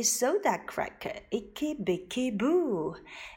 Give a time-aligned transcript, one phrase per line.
[0.00, 2.96] Bicky Soda Cracker, Icky Bicky Boo.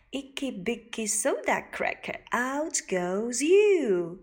[0.09, 4.19] Icky Bicky Soda Cracker, out goes you.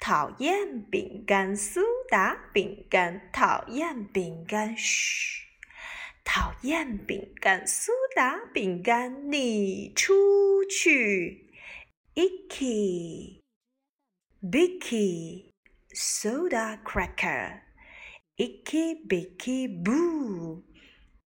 [0.00, 5.44] 讨厌饼干，苏打饼干，讨厌饼干，嘘。
[6.24, 11.52] 讨厌饼干，苏打饼干，你出去。
[12.16, 13.40] Icky,
[14.42, 15.52] Bicky,
[15.94, 17.60] Soda Cracker.
[18.36, 20.64] Icky Bicky Boo.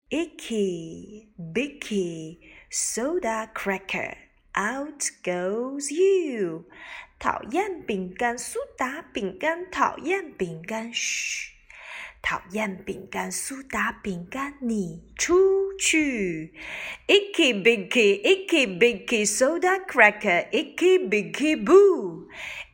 [0.10, 4.18] Icky Bicky Soda Cracker.
[4.56, 6.66] Out goes you.
[7.20, 11.52] 讨厌饼干，苏打饼干，讨厌饼干，嘘。
[12.22, 16.54] 讨厌饼干，苏打饼干，你出去。
[17.08, 22.28] Icky Bicky, Icky Bicky Soda Cracker, Icky Bicky Boo.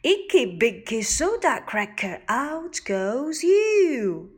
[0.04, 4.35] Icky Bicky Soda Cracker, out goes you.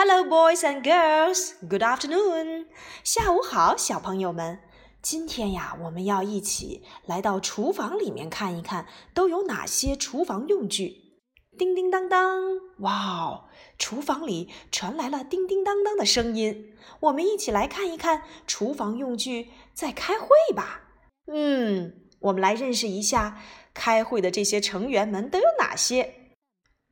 [0.00, 1.54] Hello, boys and girls.
[1.68, 2.66] Good afternoon.
[3.02, 4.60] 下午好，小朋友们。
[5.02, 11.18] 今天呀，我们要一起来到厨房里面看一看，都有哪些厨房用具。
[11.58, 12.40] 叮叮当当！
[12.78, 13.44] 哇哦，
[13.76, 16.76] 厨房里传来了叮叮当当的声音。
[17.00, 20.82] 我们一起来看一看厨房用具在开会吧。
[21.26, 23.42] 嗯，我们来认识一下
[23.74, 26.14] 开会的这些成员们都有哪些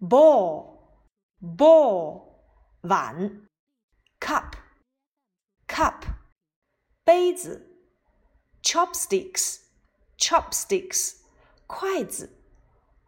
[0.00, 0.66] Ball,
[1.40, 2.25] ball.。
[2.85, 3.47] 碗，
[4.19, 6.03] cup，cup，
[7.03, 7.67] 杯子，
[8.63, 11.17] chopsticks，chopsticks，
[11.67, 12.29] 筷子，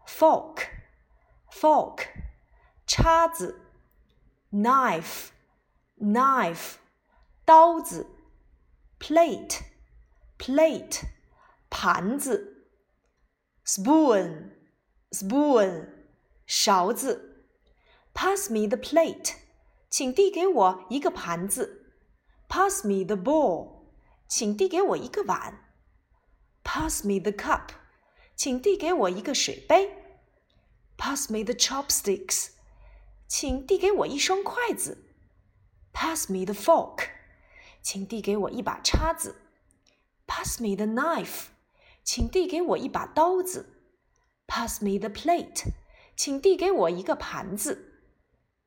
[0.08, 2.08] fork，fork，
[2.86, 3.60] 叉子，
[4.52, 6.76] knife，knife，
[7.46, 8.06] 刀子，
[9.00, 11.02] plate，plate，
[11.70, 12.68] 盘子，
[13.66, 15.90] spoon，spoon，
[16.46, 17.48] 勺子，
[18.14, 19.38] pass me the plate。
[19.90, 21.94] 请递给我一个盘子，
[22.48, 23.84] Pass me the bowl。
[24.28, 25.70] 请递给我一个碗，
[26.64, 27.70] Pass me the cup。
[28.36, 29.96] 请递给我一个水杯，
[30.98, 32.50] Pass me the chopsticks。
[33.28, 35.06] 请递给我一双筷子，
[35.94, 37.10] Pass me the fork。
[37.84, 39.36] 请递给我一把叉子，
[40.26, 41.48] Pass me the knife。
[42.04, 43.68] 请递给我一把刀子，
[44.48, 45.74] Pass me the plate。
[46.16, 47.87] 请递给我一个盘子。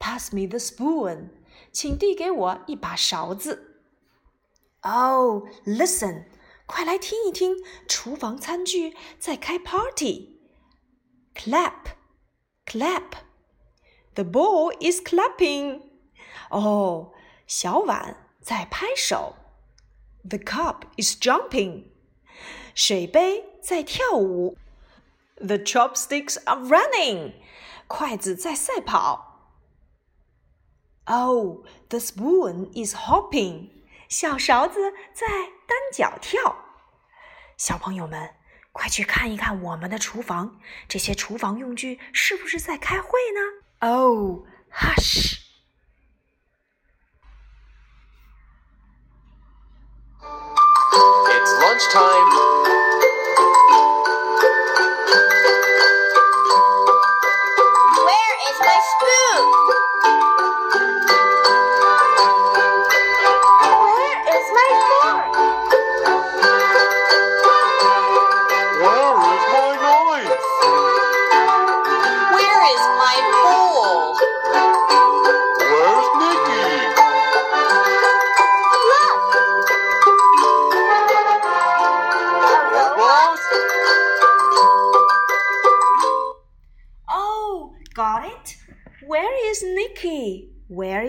[0.01, 1.31] Pass me the spoon，
[1.73, 3.83] 请递给我一把勺子。
[4.83, 6.27] Oh, listen，
[6.67, 7.57] 快来听一听，
[7.89, 11.97] 厨房餐具在开 party。Clap,
[12.65, 13.13] clap.
[14.15, 15.83] The bowl is clapping.
[16.51, 17.13] 哦，
[17.47, 19.35] 小碗在拍手。
[20.29, 21.85] The cup is jumping.
[22.75, 24.57] 水杯在跳舞。
[25.37, 27.35] The chopsticks are running.
[27.87, 29.30] 筷子在赛跑。
[31.06, 33.70] Oh, the spoon is hopping.
[34.08, 35.28] 小勺子在
[35.68, 36.58] 单脚跳。
[37.58, 38.36] 小朋友们，
[38.72, 43.42] 快去看一看我们的厨房，这些厨房用具是不是在开会呢
[43.80, 45.40] ？Oh, hush.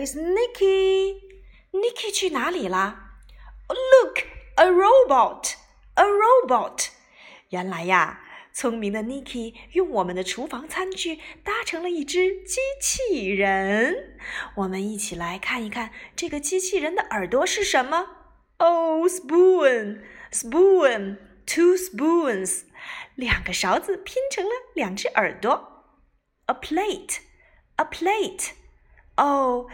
[0.02, 1.20] is Nicky?
[1.72, 3.20] Nicky 去哪里啦？
[3.68, 4.20] Look,
[4.56, 5.54] a robot,
[5.94, 6.88] a robot.
[7.50, 8.20] 原来呀，
[8.52, 14.18] 聪明的 Nicky 用我们的厨房餐具搭成了一只机器人。
[14.56, 18.06] 我们一起来看一看这个机器人的耳朵是什么？
[18.56, 20.02] Oh, spoon,
[20.32, 22.62] spoon, two spoons.
[23.14, 25.84] 两个勺子拼成了两只耳朵。
[26.46, 27.18] A plate,
[27.76, 28.50] a plate.
[29.16, 29.66] 哦，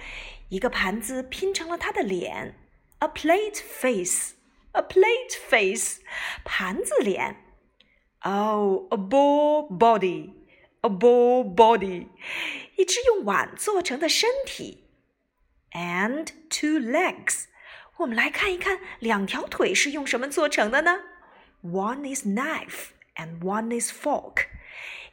[0.49, 2.58] 一个盘子拼成了他的脸。
[3.00, 4.32] A plate face,
[4.72, 6.00] a plate face.
[6.44, 7.37] 盘子脸。
[8.20, 10.32] Oh, a ball body,
[10.81, 12.08] a ball body，
[12.76, 14.87] 一只用碗做成的身体。
[15.72, 17.44] And two legs，
[17.99, 21.00] 我们来看一看两条腿是用什么做成的呢？
[21.62, 24.46] One is knife and one is fork，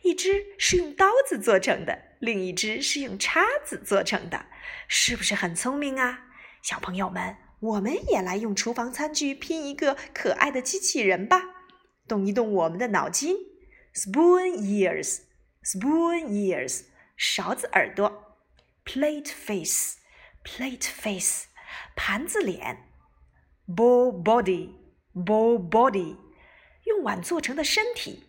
[0.02, 4.47] 一只是用刀子做成的， 另一只是用叉子做成的，
[4.89, 6.25] 是不是很聪明啊？
[6.63, 11.43] 小朋友们，我们也来用厨房餐具拼一个可爱的机器人吧。
[12.09, 13.37] 动一动我们的脑筋
[13.95, 16.85] ，spoon ears，spoon ears，
[17.17, 18.39] 勺子耳朵
[18.85, 21.47] ，plate face，plate face，
[21.97, 22.89] 盘子脸
[23.67, 26.17] ，bowl body，bowl body，
[26.85, 28.25] 用碗做成的身体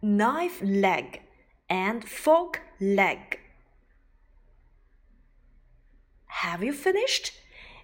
[0.00, 1.20] ，knife leg
[1.66, 3.38] and fork leg。
[6.42, 7.30] Have you finished？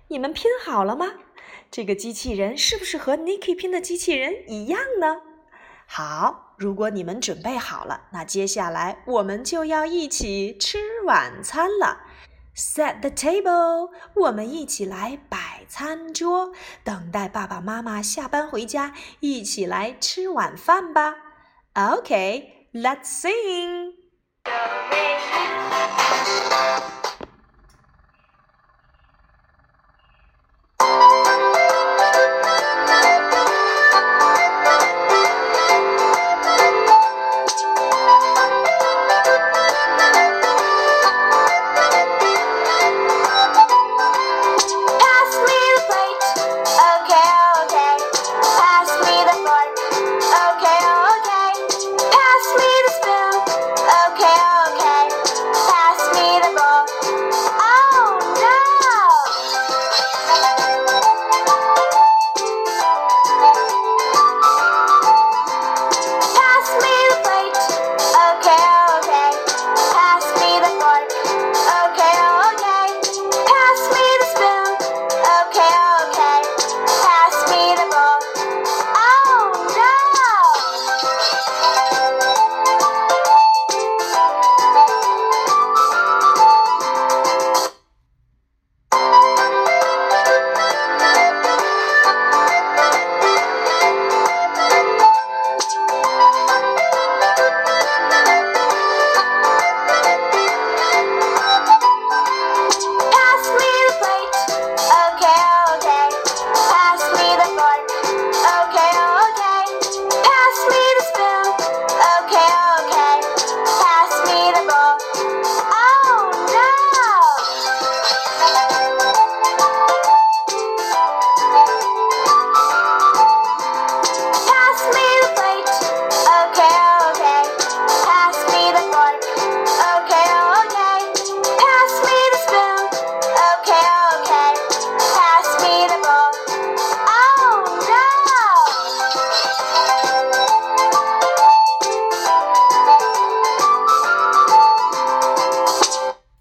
[0.08, 1.14] 你们拼好了吗？
[1.70, 5.23] 这个机器人是不是和 Nicky 拼的机器人一样呢？
[5.87, 12.02] 好，如果你们准备好了，那接下来我们就要一起吃晚餐了。
[12.56, 16.52] Set the table，我们一起来摆餐桌，
[16.85, 21.17] 等待爸爸妈妈下班回家，一起来吃晚饭吧。
[21.75, 24.03] OK，let's sing。
[24.46, 25.25] Celebration.